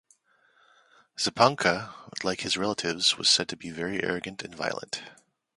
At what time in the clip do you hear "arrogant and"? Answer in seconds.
4.03-4.55